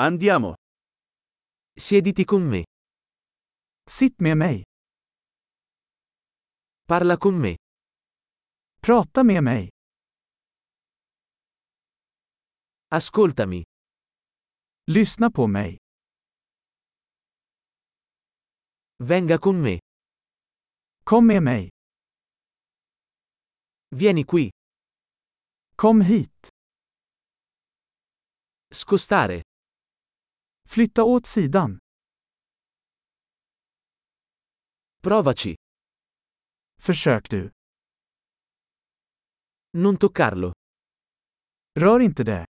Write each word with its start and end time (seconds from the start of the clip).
Andiamo. 0.00 0.54
Siediti 1.74 2.24
con 2.24 2.46
me. 2.46 2.62
Sitt 3.84 4.20
med 4.20 4.36
mig. 4.36 4.62
Parla 6.86 7.16
con 7.16 7.36
me. 7.40 7.56
Prata 8.80 9.24
med 9.24 9.42
mig. 9.42 9.68
Ascoltami. 12.88 13.62
Lyssna 14.86 15.30
på 15.30 15.46
mig. 15.46 15.76
Venga 19.02 19.38
con 19.38 19.60
me. 19.62 19.78
Kom 21.04 21.26
med 21.26 21.42
mig. 21.42 21.70
Vieni 23.90 24.24
qui. 24.24 24.50
Kom 25.76 26.00
hit. 26.00 26.48
Scostare. 28.70 29.47
Flytta 30.70 31.04
åt 31.04 31.26
sidan. 31.26 31.78
Provaci. 35.02 35.56
Försök 36.80 37.30
du. 37.30 37.50
Non 39.72 39.96
toccarlo. 39.98 40.52
Rör 41.78 42.00
inte 42.00 42.24
det. 42.24 42.46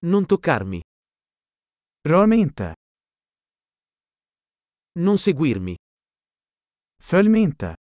Non 0.00 0.26
toccarmi. 0.26 0.82
Rör 2.08 2.26
mig 2.26 2.38
inte. 2.38 2.74
Non 4.94 5.18
seguirmi. 5.18 5.76
Följ 7.02 7.28
mig 7.28 7.42
inte. 7.42 7.76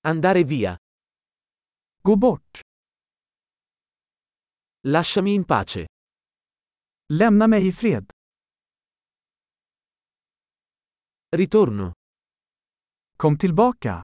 Andare 0.00 0.44
via. 0.44 0.78
Gå 2.02 2.16
bort. 2.16 2.60
Lasciami 4.82 5.34
in 5.34 5.44
pace. 5.44 5.91
Lämna 7.14 7.46
mig 7.46 7.66
i 7.66 7.72
fred. 7.72 8.10
Ritorno. 11.36 11.92
Kom 13.16 13.38
tillbaka. 13.38 14.02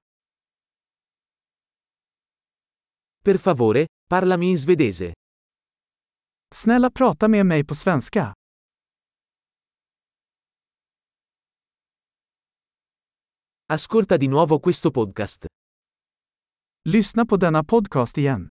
Per 3.23 3.37
favore, 3.37 3.87
parlami 4.09 4.49
in 4.49 4.57
svedese. 4.57 5.13
Snälla 6.55 6.89
prata 6.91 7.27
med 7.27 7.45
mig 7.45 7.65
på 7.65 7.75
svenska. 7.75 8.33
Ascolta 13.65 14.17
di 14.17 14.27
nuovo 14.27 14.59
questo 14.59 14.91
podcast. 14.91 15.45
Lyssna 16.89 17.25
på 17.25 17.37
denna 17.37 17.63
podcast 17.63 18.17
igen. 18.17 18.49